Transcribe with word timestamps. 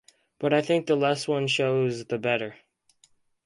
But 0.39 0.51
I 0.51 0.63
think 0.63 0.87
the 0.87 0.95
less 0.95 1.27
one 1.27 1.45
shows 1.45 2.05
the 2.05 2.17
better. 2.17 2.55